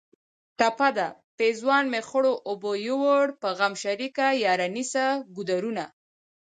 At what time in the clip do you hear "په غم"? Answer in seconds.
3.41-3.73